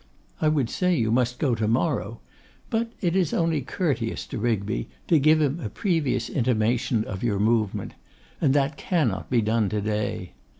I 0.41 0.47
would 0.47 0.71
say, 0.71 0.95
you 0.95 1.11
must 1.11 1.37
go 1.37 1.53
to 1.53 1.67
morrow; 1.67 2.21
but 2.71 2.91
it 3.01 3.15
is 3.15 3.35
only 3.35 3.61
courteous 3.61 4.25
to 4.25 4.39
Rigby 4.39 4.89
to 5.07 5.19
give 5.19 5.39
him 5.39 5.59
a 5.59 5.69
previous 5.69 6.27
intimation 6.27 7.05
of 7.05 7.21
your 7.21 7.37
movement. 7.37 7.93
And 8.41 8.55
that 8.55 8.77
cannot 8.77 9.29
be 9.29 9.41
done 9.43 9.69
to 9.69 9.79
day. 9.79 10.33